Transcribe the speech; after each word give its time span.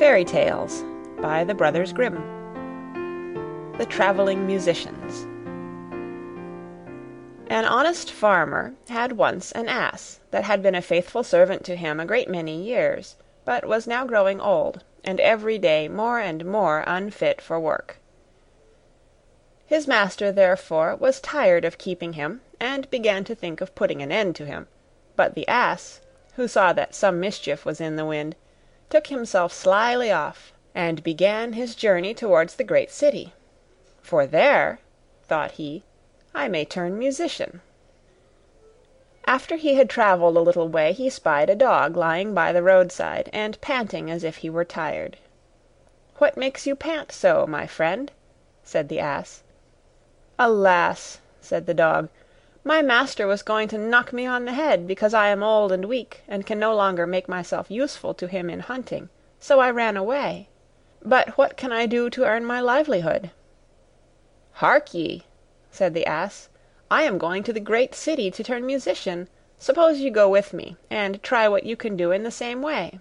FAIRY 0.00 0.24
TALES 0.24 0.82
by 1.20 1.44
the 1.44 1.52
Brothers 1.52 1.92
Grimm 1.92 2.16
The 3.76 3.84
Travelling 3.84 4.46
Musicians 4.46 5.24
An 7.50 7.66
honest 7.66 8.10
farmer 8.10 8.72
had 8.88 9.12
once 9.12 9.52
an 9.52 9.68
ass 9.68 10.20
that 10.30 10.44
had 10.44 10.62
been 10.62 10.74
a 10.74 10.80
faithful 10.80 11.22
servant 11.22 11.64
to 11.66 11.76
him 11.76 12.00
a 12.00 12.06
great 12.06 12.30
many 12.30 12.62
years, 12.62 13.16
but 13.44 13.66
was 13.66 13.86
now 13.86 14.06
growing 14.06 14.40
old, 14.40 14.82
and 15.04 15.20
every 15.20 15.58
day 15.58 15.86
more 15.86 16.18
and 16.18 16.46
more 16.46 16.82
unfit 16.86 17.42
for 17.42 17.60
work. 17.60 17.98
His 19.66 19.86
master, 19.86 20.32
therefore, 20.32 20.96
was 20.96 21.20
tired 21.20 21.66
of 21.66 21.76
keeping 21.76 22.14
him, 22.14 22.40
and 22.58 22.88
began 22.90 23.22
to 23.24 23.34
think 23.34 23.60
of 23.60 23.74
putting 23.74 24.00
an 24.00 24.10
end 24.10 24.34
to 24.36 24.46
him; 24.46 24.66
but 25.14 25.34
the 25.34 25.46
ass, 25.46 26.00
who 26.36 26.48
saw 26.48 26.72
that 26.72 26.94
some 26.94 27.20
mischief 27.20 27.66
was 27.66 27.82
in 27.82 27.96
the 27.96 28.06
wind, 28.06 28.34
took 28.90 29.06
himself 29.06 29.52
slyly 29.52 30.10
off, 30.10 30.52
and 30.74 31.04
began 31.04 31.52
his 31.52 31.76
journey 31.76 32.12
towards 32.12 32.56
the 32.56 32.64
great 32.64 32.90
city. 32.90 33.32
"For 34.02 34.26
there," 34.26 34.80
thought 35.22 35.52
he, 35.52 35.84
"I 36.34 36.48
may 36.48 36.64
turn 36.64 36.98
musician." 36.98 37.60
After 39.28 39.54
he 39.54 39.74
had 39.76 39.88
travelled 39.88 40.36
a 40.36 40.40
little 40.40 40.66
way 40.68 40.90
he 40.92 41.08
spied 41.08 41.48
a 41.48 41.54
dog 41.54 41.96
lying 41.96 42.34
by 42.34 42.50
the 42.50 42.64
roadside, 42.64 43.30
and 43.32 43.60
panting 43.60 44.10
as 44.10 44.24
if 44.24 44.38
he 44.38 44.50
were 44.50 44.64
tired. 44.64 45.18
"What 46.18 46.36
makes 46.36 46.66
you 46.66 46.74
pant 46.74 47.12
so, 47.12 47.46
my 47.46 47.68
friend?" 47.68 48.10
said 48.64 48.88
the 48.88 48.98
ass. 48.98 49.44
"Alas!" 50.36 51.20
said 51.40 51.66
the 51.66 51.74
dog, 51.74 52.08
"my 52.62 52.82
master 52.82 53.26
was 53.26 53.40
going 53.42 53.66
to 53.68 53.78
knock 53.78 54.12
me 54.12 54.26
on 54.26 54.44
the 54.44 54.52
head, 54.52 54.86
because 54.86 55.14
I 55.14 55.28
am 55.28 55.42
old 55.42 55.72
and 55.72 55.86
weak, 55.86 56.20
and 56.28 56.44
can 56.44 56.58
no 56.58 56.74
longer 56.74 57.06
make 57.06 57.26
myself 57.26 57.70
useful 57.70 58.12
to 58.12 58.26
him 58.26 58.50
in 58.50 58.60
hunting, 58.60 59.08
so 59.38 59.60
I 59.60 59.70
ran 59.70 59.96
away. 59.96 60.46
But 61.00 61.38
what 61.38 61.56
can 61.56 61.72
I 61.72 61.86
do 61.86 62.10
to 62.10 62.26
earn 62.26 62.44
my 62.44 62.60
livelihood?" 62.60 63.30
"Hark 64.52 64.92
ye!" 64.92 65.24
said 65.70 65.94
the 65.94 66.04
ass, 66.04 66.50
"I 66.90 67.04
am 67.04 67.16
going 67.16 67.42
to 67.44 67.52
the 67.54 67.60
great 67.60 67.94
city 67.94 68.30
to 68.30 68.44
turn 68.44 68.66
musician. 68.66 69.28
Suppose 69.58 70.00
you 70.00 70.10
go 70.10 70.28
with 70.28 70.52
me, 70.52 70.76
and 70.90 71.22
try 71.22 71.48
what 71.48 71.64
you 71.64 71.76
can 71.76 71.96
do 71.96 72.10
in 72.12 72.24
the 72.24 72.30
same 72.30 72.60
way." 72.60 73.00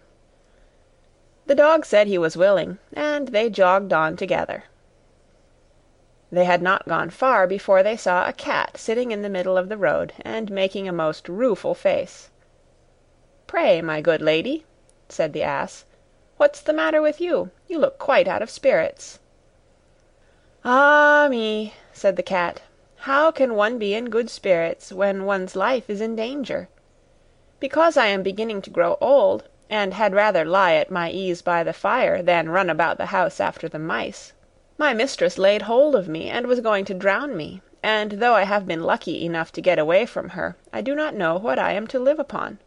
The 1.47 1.55
dog 1.55 1.85
said 1.85 2.07
he 2.07 2.17
was 2.17 2.37
willing, 2.37 2.77
and 2.93 3.27
they 3.27 3.49
jogged 3.49 3.91
on 3.91 4.15
together. 4.15 4.63
They 6.31 6.45
had 6.45 6.61
not 6.61 6.87
gone 6.87 7.09
far 7.09 7.47
before 7.47 7.81
they 7.81 7.97
saw 7.97 8.27
a 8.29 8.33
cat 8.33 8.77
sitting 8.77 9.09
in 9.11 9.23
the 9.23 9.29
middle 9.31 9.57
of 9.57 9.67
the 9.67 9.77
road, 9.77 10.13
and 10.21 10.51
making 10.51 10.87
a 10.87 10.91
most 10.91 11.27
rueful 11.27 11.73
face. 11.73 12.29
"Pray, 13.47 13.81
my 13.81 13.99
good 13.99 14.21
lady," 14.21 14.63
said 15.07 15.33
the 15.33 15.41
ass, 15.41 15.85
"what's 16.37 16.61
the 16.61 16.71
matter 16.71 17.01
with 17.01 17.19
you? 17.19 17.49
You 17.67 17.79
look 17.79 17.97
quite 17.97 18.27
out 18.27 18.43
of 18.43 18.51
spirits." 18.51 19.17
"Ah 20.63 21.25
me!" 21.31 21.73
said 21.93 22.15
the 22.15 22.21
cat, 22.21 22.61
"how 23.09 23.31
can 23.31 23.55
one 23.55 23.79
be 23.79 23.95
in 23.95 24.11
good 24.11 24.29
spirits 24.29 24.91
when 24.93 25.25
one's 25.25 25.55
life 25.55 25.89
is 25.89 25.99
in 25.99 26.15
danger? 26.15 26.69
Because 27.59 27.97
I 27.97 28.05
am 28.05 28.21
beginning 28.21 28.61
to 28.61 28.69
grow 28.69 28.99
old, 29.01 29.45
and 29.67 29.95
had 29.95 30.13
rather 30.13 30.45
lie 30.45 30.75
at 30.75 30.91
my 30.91 31.09
ease 31.09 31.41
by 31.41 31.63
the 31.63 31.73
fire 31.73 32.21
than 32.21 32.49
run 32.49 32.69
about 32.69 32.97
the 32.99 33.07
house 33.07 33.39
after 33.39 33.67
the 33.67 33.79
mice, 33.79 34.33
my 34.79 34.93
mistress 34.93 35.37
laid 35.37 35.63
hold 35.63 35.93
of 35.93 36.07
me, 36.07 36.29
and 36.29 36.47
was 36.47 36.61
going 36.61 36.85
to 36.85 36.93
drown 36.93 37.35
me; 37.35 37.61
and 37.83 38.13
though 38.13 38.33
I 38.33 38.43
have 38.43 38.65
been 38.65 38.81
lucky 38.81 39.25
enough 39.25 39.51
to 39.51 39.61
get 39.61 39.77
away 39.77 40.05
from 40.05 40.29
her, 40.29 40.55
I 40.71 40.79
do 40.79 40.95
not 40.95 41.13
know 41.13 41.35
what 41.37 41.59
I 41.59 41.73
am 41.73 41.85
to 41.87 41.99
live 41.99 42.17
upon." 42.17 42.59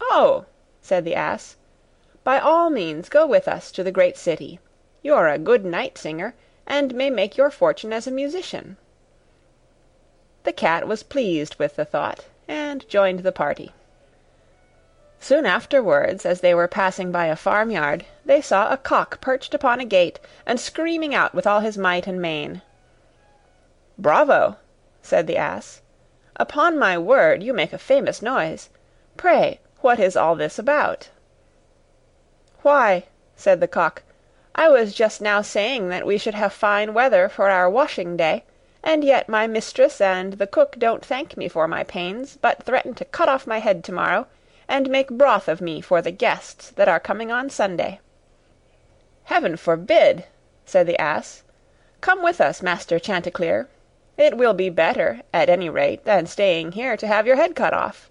"Oh!" 0.00 0.46
said 0.80 1.04
the 1.04 1.14
ass, 1.14 1.54
"by 2.24 2.40
all 2.40 2.70
means 2.70 3.08
go 3.08 3.24
with 3.24 3.46
us 3.46 3.70
to 3.70 3.84
the 3.84 3.92
great 3.92 4.16
city. 4.16 4.58
You're 5.00 5.28
a 5.28 5.38
good 5.38 5.64
night 5.64 5.96
singer, 5.96 6.34
and 6.66 6.92
may 6.92 7.08
make 7.08 7.36
your 7.36 7.50
fortune 7.52 7.92
as 7.92 8.08
a 8.08 8.10
musician." 8.10 8.76
The 10.42 10.52
cat 10.52 10.88
was 10.88 11.04
pleased 11.04 11.54
with 11.54 11.76
the 11.76 11.84
thought, 11.84 12.24
and 12.48 12.86
joined 12.88 13.20
the 13.20 13.30
party. 13.30 13.72
Soon 15.20 15.46
afterwards, 15.46 16.26
as 16.26 16.40
they 16.40 16.52
were 16.52 16.66
passing 16.66 17.12
by 17.12 17.26
a 17.26 17.36
farmyard, 17.36 18.04
they 18.26 18.40
saw 18.40 18.72
a 18.72 18.76
cock 18.76 19.20
perched 19.20 19.54
upon 19.54 19.78
a 19.78 19.84
gate, 19.84 20.18
and 20.44 20.58
screaming 20.58 21.14
out 21.14 21.32
with 21.32 21.46
all 21.46 21.60
his 21.60 21.78
might 21.78 22.08
and 22.08 22.20
main. 22.20 22.60
"Bravo!" 23.96 24.56
said 25.00 25.28
the 25.28 25.36
ass. 25.36 25.80
"Upon 26.34 26.76
my 26.76 26.98
word, 26.98 27.44
you 27.44 27.52
make 27.52 27.72
a 27.72 27.78
famous 27.78 28.20
noise. 28.20 28.68
Pray, 29.16 29.60
what 29.80 30.00
is 30.00 30.16
all 30.16 30.34
this 30.34 30.58
about?" 30.58 31.08
"Why," 32.62 33.04
said 33.36 33.60
the 33.60 33.68
cock, 33.68 34.02
"I 34.56 34.68
was 34.70 34.92
just 34.92 35.20
now 35.20 35.40
saying 35.40 35.88
that 35.90 36.04
we 36.04 36.18
should 36.18 36.34
have 36.34 36.52
fine 36.52 36.94
weather 36.94 37.28
for 37.28 37.48
our 37.48 37.70
washing 37.70 38.16
day, 38.16 38.42
and 38.82 39.04
yet 39.04 39.28
my 39.28 39.46
mistress 39.46 40.00
and 40.00 40.32
the 40.32 40.48
cook 40.48 40.74
don't 40.80 41.06
thank 41.06 41.36
me 41.36 41.46
for 41.46 41.68
my 41.68 41.84
pains, 41.84 42.38
but 42.42 42.64
threaten 42.64 42.92
to 42.96 43.04
cut 43.04 43.28
off 43.28 43.46
my 43.46 43.60
head 43.60 43.84
tomorrow, 43.84 44.26
and 44.66 44.90
make 44.90 45.10
broth 45.10 45.46
of 45.46 45.60
me 45.60 45.80
for 45.80 46.02
the 46.02 46.10
guests 46.10 46.70
that 46.72 46.88
are 46.88 46.98
coming 46.98 47.30
on 47.30 47.48
Sunday." 47.48 48.00
"Heaven 49.28 49.56
forbid!" 49.56 50.24
said 50.64 50.86
the 50.86 50.96
ass. 51.00 51.42
"Come 52.00 52.22
with 52.22 52.40
us, 52.40 52.62
Master 52.62 53.00
Chanticleer. 53.00 53.66
It 54.16 54.36
will 54.36 54.54
be 54.54 54.70
better, 54.70 55.20
at 55.34 55.48
any 55.50 55.68
rate, 55.68 56.04
than 56.04 56.26
staying 56.26 56.70
here 56.78 56.96
to 56.96 57.08
have 57.08 57.26
your 57.26 57.34
head 57.34 57.56
cut 57.56 57.74
off. 57.74 58.08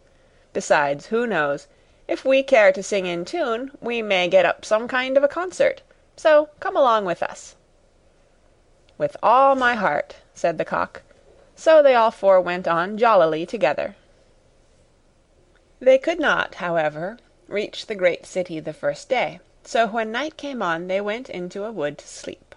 Besides, 0.52 1.06
who 1.06 1.26
knows? 1.26 1.68
If 2.06 2.26
we 2.26 2.44
care 2.44 2.74
to 2.74 2.84
sing 2.84 3.06
in 3.06 3.24
tune, 3.24 3.72
we 3.80 4.02
may 4.02 4.28
get 4.28 4.46
up 4.46 4.66
some 4.66 4.90
kind 4.90 5.16
of 5.16 5.24
a 5.24 5.30
concert. 5.30 5.82
So 6.18 6.50
come 6.60 6.76
along 6.76 7.06
with 7.06 7.24
us." 7.24 7.56
"With 8.98 9.16
all 9.24 9.56
my 9.56 9.76
heart," 9.76 10.18
said 10.34 10.58
the 10.58 10.66
cock. 10.66 11.02
So 11.56 11.82
they 11.82 11.96
all 11.96 12.12
four 12.12 12.42
went 12.42 12.68
on 12.68 12.98
jollily 12.98 13.46
together. 13.46 13.96
They 15.80 15.98
could 15.98 16.20
not, 16.20 16.56
however, 16.56 17.20
reach 17.48 17.86
the 17.86 17.96
great 17.96 18.26
city 18.26 18.60
the 18.60 18.74
first 18.74 19.08
day, 19.08 19.40
so 19.68 19.88
when 19.88 20.12
night 20.12 20.38
came 20.38 20.62
on 20.62 20.88
they 20.88 21.02
went 21.02 21.28
into 21.28 21.64
a 21.66 21.72
wood 21.72 21.98
to 21.98 22.08
sleep. 22.08 22.54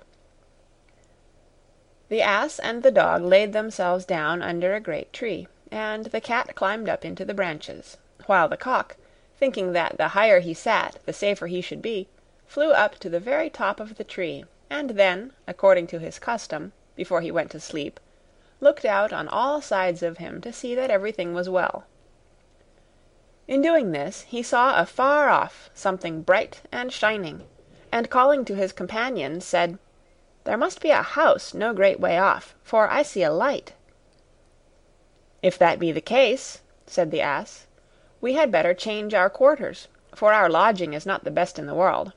The 2.10 2.20
ass 2.20 2.58
and 2.58 2.82
the 2.82 2.90
dog 2.90 3.22
laid 3.22 3.54
themselves 3.54 4.04
down 4.04 4.42
under 4.42 4.74
a 4.74 4.80
great 4.80 5.10
tree, 5.10 5.48
and 5.72 6.04
the 6.04 6.20
cat 6.20 6.54
climbed 6.54 6.86
up 6.86 7.06
into 7.06 7.24
the 7.24 7.32
branches; 7.32 7.96
while 8.26 8.46
the 8.46 8.58
cock, 8.58 8.98
thinking 9.38 9.72
that 9.72 9.96
the 9.96 10.08
higher 10.08 10.40
he 10.40 10.52
sat 10.52 10.98
the 11.06 11.14
safer 11.14 11.46
he 11.46 11.62
should 11.62 11.80
be, 11.80 12.08
flew 12.46 12.72
up 12.72 12.98
to 12.98 13.08
the 13.08 13.18
very 13.20 13.48
top 13.48 13.80
of 13.80 13.96
the 13.96 14.04
tree, 14.04 14.44
and 14.68 14.90
then, 14.90 15.32
according 15.46 15.86
to 15.86 15.98
his 15.98 16.18
custom, 16.18 16.72
before 16.94 17.22
he 17.22 17.30
went 17.30 17.50
to 17.52 17.58
sleep, 17.58 17.98
looked 18.60 18.84
out 18.84 19.14
on 19.14 19.28
all 19.28 19.62
sides 19.62 20.02
of 20.02 20.18
him 20.18 20.42
to 20.42 20.52
see 20.52 20.74
that 20.74 20.90
everything 20.90 21.32
was 21.32 21.48
well. 21.48 21.86
In 23.48 23.62
doing 23.62 23.92
this, 23.92 24.24
he 24.24 24.42
saw 24.42 24.78
afar 24.78 25.30
off 25.30 25.70
something 25.72 26.20
bright 26.20 26.60
and 26.70 26.92
shining, 26.92 27.46
and 27.90 28.10
calling 28.10 28.44
to 28.44 28.54
his 28.54 28.74
companions, 28.74 29.42
said, 29.46 29.78
"There 30.44 30.58
must 30.58 30.82
be 30.82 30.90
a 30.90 31.00
house 31.00 31.54
no 31.54 31.72
great 31.72 31.98
way 31.98 32.18
off, 32.18 32.54
for 32.62 32.90
I 32.90 33.00
see 33.02 33.22
a 33.22 33.32
light." 33.32 33.72
"If 35.42 35.56
that 35.60 35.78
be 35.78 35.92
the 35.92 36.02
case," 36.02 36.60
said 36.86 37.10
the 37.10 37.22
ass, 37.22 37.66
"we 38.20 38.34
had 38.34 38.52
better 38.52 38.74
change 38.74 39.14
our 39.14 39.30
quarters, 39.30 39.88
for 40.14 40.34
our 40.34 40.50
lodging 40.50 40.92
is 40.92 41.06
not 41.06 41.24
the 41.24 41.30
best 41.30 41.58
in 41.58 41.64
the 41.64 41.74
world." 41.74 42.12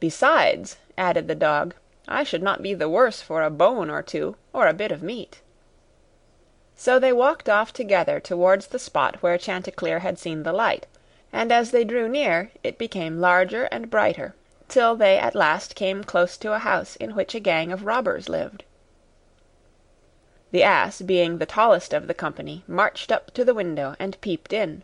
"Besides," 0.00 0.76
added 0.98 1.28
the 1.28 1.34
dog, 1.34 1.74
"I 2.06 2.24
should 2.24 2.42
not 2.42 2.60
be 2.60 2.74
the 2.74 2.90
worse 2.90 3.22
for 3.22 3.42
a 3.42 3.48
bone 3.48 3.88
or 3.88 4.02
two, 4.02 4.36
or 4.52 4.66
a 4.66 4.74
bit 4.74 4.92
of 4.92 5.02
meat." 5.02 5.40
So 6.74 6.98
they 6.98 7.12
walked 7.12 7.48
off 7.48 7.72
together 7.72 8.18
towards 8.18 8.68
the 8.68 8.78
spot 8.78 9.22
where 9.22 9.36
Chanticleer 9.36 9.98
had 9.98 10.18
seen 10.18 10.42
the 10.42 10.52
light, 10.54 10.86
and 11.32 11.52
as 11.52 11.70
they 11.70 11.84
drew 11.84 12.08
near 12.08 12.50
it 12.62 12.78
became 12.78 13.20
larger 13.20 13.64
and 13.64 13.90
brighter, 13.90 14.34
till 14.68 14.96
they 14.96 15.18
at 15.18 15.34
last 15.34 15.74
came 15.74 16.02
close 16.02 16.36
to 16.38 16.54
a 16.54 16.58
house 16.58 16.96
in 16.96 17.14
which 17.14 17.34
a 17.34 17.40
gang 17.40 17.72
of 17.72 17.84
robbers 17.84 18.28
lived. 18.28 18.64
The 20.50 20.62
ass, 20.62 21.02
being 21.02 21.36
the 21.38 21.46
tallest 21.46 21.92
of 21.92 22.06
the 22.06 22.14
company, 22.14 22.64
marched 22.66 23.12
up 23.12 23.32
to 23.34 23.44
the 23.44 23.54
window 23.54 23.94
and 23.98 24.18
peeped 24.22 24.52
in. 24.54 24.82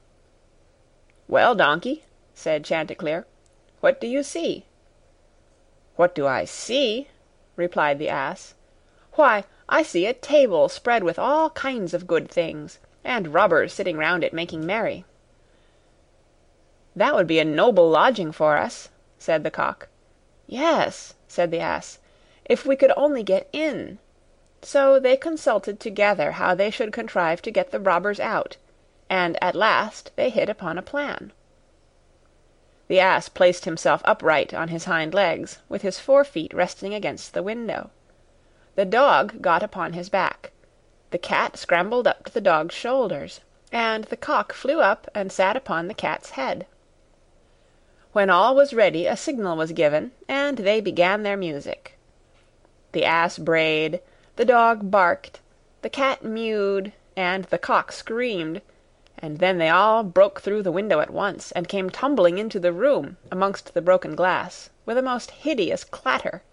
"Well, 1.26 1.54
donkey," 1.54 2.04
said 2.34 2.64
Chanticleer, 2.64 3.26
"what 3.80 3.98
do 3.98 4.06
you 4.06 4.22
see?" 4.22 4.66
"What 5.96 6.14
do 6.14 6.26
I 6.26 6.44
see?" 6.44 7.08
replied 7.56 7.98
the 7.98 8.10
ass. 8.10 8.52
"Why, 9.14 9.44
I 9.70 9.82
see 9.82 10.06
a 10.06 10.14
table 10.14 10.70
spread 10.70 11.02
with 11.04 11.18
all 11.18 11.50
kinds 11.50 11.92
of 11.92 12.06
good 12.06 12.30
things, 12.30 12.78
and 13.04 13.34
robbers 13.34 13.74
sitting 13.74 13.98
round 13.98 14.24
it 14.24 14.32
making 14.32 14.64
merry." 14.64 15.04
"That 16.96 17.14
would 17.14 17.26
be 17.26 17.38
a 17.38 17.44
noble 17.44 17.90
lodging 17.90 18.32
for 18.32 18.56
us," 18.56 18.88
said 19.18 19.44
the 19.44 19.50
cock. 19.50 19.88
"Yes," 20.46 21.12
said 21.28 21.50
the 21.50 21.60
ass, 21.60 21.98
"if 22.46 22.64
we 22.64 22.76
could 22.76 22.92
only 22.96 23.22
get 23.22 23.46
in." 23.52 23.98
So 24.62 24.98
they 24.98 25.18
consulted 25.18 25.80
together 25.80 26.32
how 26.32 26.54
they 26.54 26.70
should 26.70 26.90
contrive 26.90 27.42
to 27.42 27.50
get 27.50 27.70
the 27.70 27.78
robbers 27.78 28.18
out, 28.20 28.56
and 29.10 29.36
at 29.42 29.54
last 29.54 30.12
they 30.16 30.30
hit 30.30 30.48
upon 30.48 30.78
a 30.78 30.82
plan. 30.82 31.30
The 32.86 33.00
ass 33.00 33.28
placed 33.28 33.66
himself 33.66 34.00
upright 34.06 34.54
on 34.54 34.68
his 34.68 34.86
hind 34.86 35.12
legs, 35.12 35.58
with 35.68 35.82
his 35.82 36.00
fore 36.00 36.24
feet 36.24 36.54
resting 36.54 36.94
against 36.94 37.34
the 37.34 37.42
window. 37.42 37.90
The 38.78 38.84
dog 38.84 39.42
got 39.42 39.64
upon 39.64 39.94
his 39.94 40.08
back, 40.08 40.52
the 41.10 41.18
cat 41.18 41.56
scrambled 41.56 42.06
up 42.06 42.26
to 42.26 42.32
the 42.32 42.40
dog's 42.40 42.76
shoulders, 42.76 43.40
and 43.72 44.04
the 44.04 44.16
cock 44.16 44.52
flew 44.52 44.80
up 44.80 45.10
and 45.16 45.32
sat 45.32 45.56
upon 45.56 45.88
the 45.88 45.94
cat's 45.94 46.30
head. 46.30 46.64
When 48.12 48.30
all 48.30 48.54
was 48.54 48.72
ready 48.72 49.04
a 49.04 49.16
signal 49.16 49.56
was 49.56 49.72
given, 49.72 50.12
and 50.28 50.58
they 50.58 50.80
began 50.80 51.24
their 51.24 51.36
music. 51.36 51.98
The 52.92 53.04
ass 53.04 53.36
brayed, 53.36 54.00
the 54.36 54.44
dog 54.44 54.92
barked, 54.92 55.40
the 55.82 55.90
cat 55.90 56.22
mewed, 56.22 56.92
and 57.16 57.46
the 57.46 57.58
cock 57.58 57.90
screamed, 57.90 58.62
and 59.18 59.38
then 59.38 59.58
they 59.58 59.70
all 59.70 60.04
broke 60.04 60.40
through 60.40 60.62
the 60.62 60.70
window 60.70 61.00
at 61.00 61.10
once, 61.10 61.50
and 61.50 61.66
came 61.66 61.90
tumbling 61.90 62.38
into 62.38 62.60
the 62.60 62.72
room, 62.72 63.16
amongst 63.32 63.74
the 63.74 63.82
broken 63.82 64.14
glass, 64.14 64.70
with 64.86 64.96
a 64.96 65.02
most 65.02 65.32
hideous 65.32 65.82
clatter. 65.82 66.44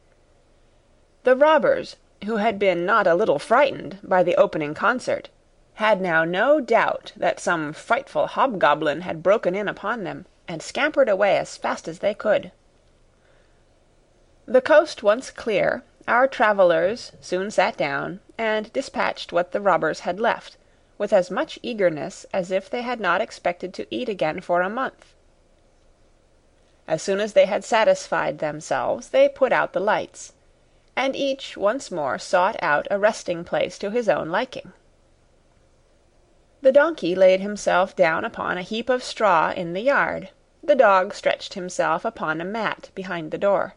The 1.24 1.36
robbers, 1.36 1.98
who 2.26 2.38
had 2.38 2.60
been 2.60 2.86
not 2.86 3.08
a 3.08 3.16
little 3.16 3.40
frightened 3.40 3.98
by 4.04 4.24
the 4.24 4.36
opening 4.36 4.74
concert, 4.74 5.30
had 5.76 6.02
now 6.02 6.24
no 6.24 6.60
doubt 6.60 7.12
that 7.16 7.40
some 7.40 7.74
frightful 7.74 8.28
hobgoblin 8.28 9.02
had 9.02 9.24
broken 9.24 9.56
in 9.56 9.68
upon 9.68 10.04
them, 10.04 10.26
and 10.48 10.62
scampered 10.62 11.10
away 11.10 11.38
as 11.38 11.58
fast 11.58 11.88
as 11.88 12.00
they 12.00 12.14
could. 12.14 12.52
The 14.46 14.62
coast 14.62 15.04
once 15.04 15.32
clear, 15.32 15.84
our 16.08 16.28
travellers 16.28 17.12
soon 17.20 17.50
sat 17.52 17.78
down, 17.78 18.20
and 18.38 18.72
dispatched 18.74 19.34
what 19.34 19.52
the 19.52 19.62
robbers 19.62 20.02
had 20.02 20.20
left, 20.20 20.58
with 20.98 21.12
as 21.12 21.32
much 21.32 21.60
eagerness 21.62 22.26
as 22.32 22.52
if 22.52 22.70
they 22.70 22.84
had 22.84 23.00
not 23.00 23.22
expected 23.22 23.74
to 23.74 23.88
eat 23.90 24.08
again 24.08 24.42
for 24.42 24.62
a 24.62 24.70
month. 24.70 25.14
As 26.88 27.02
soon 27.02 27.20
as 27.20 27.34
they 27.34 27.48
had 27.48 27.64
satisfied 27.64 28.38
themselves, 28.38 29.10
they 29.10 29.28
put 29.28 29.52
out 29.52 29.74
the 29.74 29.80
lights, 29.80 30.34
and 30.96 31.14
each 31.14 31.58
once 31.58 31.92
more 31.92 32.18
sought 32.18 32.56
out 32.62 32.88
a 32.90 32.98
resting 32.98 33.44
place 33.44 33.78
to 33.78 33.90
his 33.92 34.08
own 34.08 34.30
liking. 34.30 34.72
The 36.62 36.72
donkey 36.72 37.16
laid 37.16 37.42
himself 37.42 37.98
down 37.98 38.24
upon 38.24 38.58
a 38.58 38.62
heap 38.62 38.90
of 38.90 39.04
straw 39.04 39.52
in 39.52 39.74
the 39.74 39.82
yard; 39.82 40.30
the 40.64 40.74
dog 40.74 41.14
stretched 41.14 41.54
himself 41.54 42.06
upon 42.06 42.40
a 42.40 42.46
mat 42.46 42.92
behind 42.96 43.32
the 43.32 43.38
door. 43.38 43.76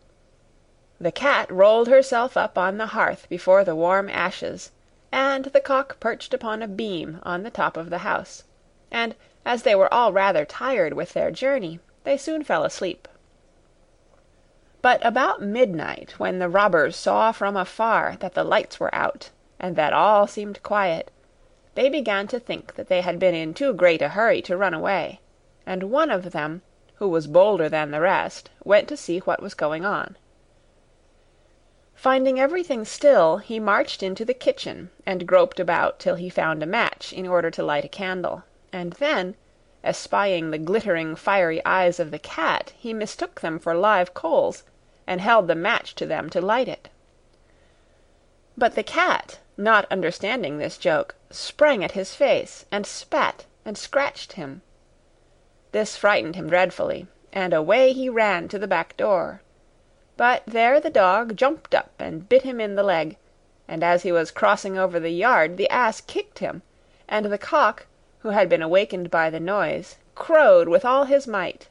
The 1.01 1.11
cat 1.11 1.51
rolled 1.51 1.89
herself 1.89 2.37
up 2.37 2.57
on 2.57 2.79
the 2.79 2.87
hearth 2.95 3.29
before 3.29 3.65
the 3.65 3.75
warm 3.75 4.09
ashes, 4.09 4.71
and 5.11 5.47
the 5.47 5.61
cock 5.61 5.99
perched 5.99 6.33
upon 6.33 6.63
a 6.63 6.69
beam 6.69 7.19
on 7.25 7.43
the 7.43 7.51
top 7.51 7.77
of 7.77 7.91
the 7.91 7.99
house; 8.07 8.45
and, 8.93 9.17
as 9.45 9.65
they 9.65 9.75
were 9.75 9.93
all 9.93 10.13
rather 10.13 10.45
tired 10.45 10.93
with 10.93 11.15
their 11.15 11.33
journey, 11.33 11.81
they 12.05 12.17
soon 12.17 12.45
fell 12.45 12.63
asleep. 12.65 13.09
But 14.81 15.05
about 15.05 15.43
midnight, 15.43 16.13
when 16.21 16.39
the 16.39 16.49
robbers 16.49 16.95
saw 16.95 17.33
from 17.33 17.57
afar 17.57 18.15
that 18.21 18.35
the 18.35 18.45
lights 18.45 18.79
were 18.79 18.95
out, 18.95 19.31
and 19.59 19.75
that 19.75 19.93
all 19.93 20.29
seemed 20.29 20.63
quiet, 20.63 21.11
they 21.75 21.89
began 21.89 22.29
to 22.29 22.39
think 22.39 22.77
that 22.77 22.87
they 22.87 23.01
had 23.01 23.19
been 23.19 23.35
in 23.35 23.55
too 23.55 23.73
great 23.73 24.01
a 24.03 24.11
hurry 24.11 24.41
to 24.43 24.57
run 24.57 24.75
away; 24.75 25.19
and 25.67 25.91
one 25.91 26.13
of 26.13 26.31
them, 26.31 26.63
who 26.95 27.09
was 27.09 27.27
bolder 27.27 27.69
than 27.69 27.91
the 27.91 28.01
rest, 28.01 28.51
went 28.63 28.87
to 28.87 28.97
see 28.97 29.19
what 29.19 29.43
was 29.43 29.55
going 29.55 29.85
on. 29.85 30.17
Finding 31.97 32.39
everything 32.39 32.85
still, 32.85 33.39
he 33.39 33.59
marched 33.59 34.01
into 34.01 34.25
the 34.25 34.33
kitchen, 34.33 34.91
and 35.05 35.27
groped 35.27 35.59
about 35.59 35.99
till 35.99 36.15
he 36.15 36.31
found 36.31 36.63
a 36.63 36.67
match 36.67 37.13
in 37.13 37.27
order 37.27 37.51
to 37.51 37.65
light 37.65 37.85
a 37.85 37.89
candle; 37.89 38.45
and 38.73 38.93
then, 38.93 39.35
espying 39.85 40.51
the 40.51 40.59
glittering 40.59 41.15
fiery 41.15 41.65
eyes 41.65 42.01
of 42.01 42.11
the 42.11 42.19
cat, 42.19 42.73
he 42.77 42.93
mistook 42.93 43.41
them 43.41 43.59
for 43.59 43.75
live 43.75 44.13
coals, 44.13 44.65
and 45.07 45.21
held 45.21 45.47
the 45.47 45.55
match 45.55 45.95
to 45.95 46.05
them 46.05 46.29
to 46.29 46.41
light 46.41 46.67
it. 46.69 46.89
But 48.57 48.75
the 48.75 48.83
cat, 48.83 49.39
not 49.57 49.87
understanding 49.91 50.59
this 50.59 50.79
joke, 50.79 51.15
sprang 51.31 51.85
at 51.85 51.93
his 51.93 52.15
face, 52.15 52.67
and 52.73 52.85
spat 52.87 53.45
and 53.65 53.79
scratched 53.79 54.33
him. 54.33 54.63
This 55.71 55.97
frightened 55.97 56.35
him 56.35 56.49
dreadfully, 56.49 57.07
and 57.33 57.53
away 57.53 57.93
he 57.93 58.09
ran 58.09 58.49
to 58.49 58.59
the 58.59 58.67
back 58.67 58.97
door. 58.97 59.43
But 60.17 60.43
there 60.47 60.81
the 60.81 60.91
dog 60.91 61.37
jumped 61.37 61.75
up 61.75 61.93
and 62.01 62.29
bit 62.29 62.43
him 62.43 62.61
in 62.61 62.75
the 62.75 62.83
leg, 62.83 63.17
and 63.69 63.85
as 63.85 64.03
he 64.03 64.11
was 64.11 64.33
crossing 64.33 64.77
over 64.77 64.99
the 64.99 65.11
yard 65.11 65.57
the 65.57 65.71
ass 65.71 66.01
kicked 66.01 66.41
him, 66.41 66.63
and 67.09 67.27
the 67.27 67.39
cock, 67.39 67.87
who 68.29 68.33
had 68.35 68.51
been 68.51 68.61
awakened 68.61 69.11
by 69.11 69.31
the 69.31 69.41
noise, 69.41 69.97
crowed 70.15 70.69
with 70.69 70.85
all 70.85 71.05
his 71.05 71.27
might. 71.27 71.67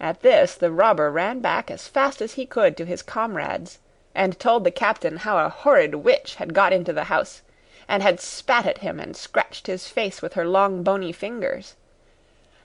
At 0.00 0.22
this 0.22 0.54
the 0.54 0.70
robber 0.72 1.10
ran 1.10 1.40
back 1.40 1.70
as 1.70 1.86
fast 1.86 2.22
as 2.22 2.32
he 2.40 2.46
could 2.46 2.74
to 2.78 2.86
his 2.86 3.02
comrades, 3.02 3.80
and 4.14 4.38
told 4.40 4.64
the 4.64 4.70
captain 4.70 5.18
how 5.18 5.36
a 5.44 5.50
horrid 5.50 5.96
witch 5.96 6.36
had 6.36 6.54
got 6.54 6.72
into 6.72 6.94
the 6.94 7.04
house, 7.12 7.42
and 7.86 8.02
had 8.02 8.18
spat 8.18 8.64
at 8.64 8.78
him 8.78 8.98
and 8.98 9.14
scratched 9.14 9.66
his 9.66 9.88
face 9.88 10.22
with 10.22 10.32
her 10.32 10.46
long 10.46 10.82
bony 10.82 11.12
fingers; 11.12 11.74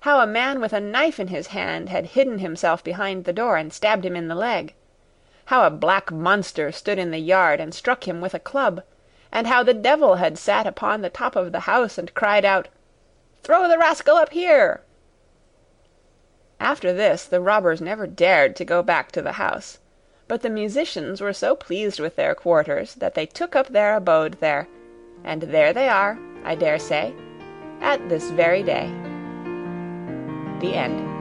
how 0.08 0.22
a 0.22 0.26
man 0.26 0.62
with 0.62 0.72
a 0.72 0.80
knife 0.80 1.20
in 1.20 1.28
his 1.28 1.48
hand 1.48 1.90
had 1.90 2.06
hidden 2.16 2.40
himself 2.40 2.82
behind 2.86 3.26
the 3.26 3.34
door 3.34 3.58
and 3.58 3.74
stabbed 3.74 4.06
him 4.06 4.16
in 4.16 4.30
the 4.30 4.34
leg; 4.34 4.74
how 5.48 5.66
a 5.68 5.70
black 5.70 6.10
monster 6.10 6.72
stood 6.72 6.98
in 6.98 7.12
the 7.12 7.18
yard 7.20 7.60
and 7.60 7.76
struck 7.76 8.08
him 8.08 8.22
with 8.22 8.34
a 8.34 8.40
club; 8.40 8.82
and 9.34 9.48
how 9.48 9.64
the 9.64 9.74
devil 9.74 10.16
had 10.16 10.38
sat 10.38 10.68
upon 10.68 11.02
the 11.02 11.10
top 11.10 11.36
of 11.36 11.52
the 11.52 11.62
house 11.62 11.98
and 11.98 12.14
cried 12.14 12.46
out, 12.46 12.68
"Throw 13.42 13.68
the 13.68 13.80
rascal 13.80 14.16
up 14.16 14.30
here!" 14.30 14.84
After 16.60 16.94
this 16.94 17.26
the 17.26 17.42
robbers 17.42 17.82
never 17.82 18.06
dared 18.06 18.56
to 18.58 18.64
go 18.64 18.84
back 18.84 19.12
to 19.14 19.24
the 19.24 19.34
house; 19.34 19.80
but 20.28 20.44
the 20.44 20.52
musicians 20.52 21.20
were 21.20 21.34
so 21.34 21.56
pleased 21.56 22.00
with 22.00 22.16
their 22.16 22.36
quarters 22.36 22.94
that 22.94 23.16
they 23.16 23.26
took 23.26 23.56
up 23.56 23.70
their 23.70 23.96
abode 23.96 24.38
there, 24.40 24.68
and 25.24 25.42
there 25.42 25.74
they 25.74 25.90
are, 25.90 26.20
I 26.46 26.54
dare 26.54 26.78
say, 26.78 27.16
at 27.82 28.08
this 28.10 28.30
very 28.30 28.62
day. 28.62 28.88
The 30.62 30.76
End. 30.76 31.13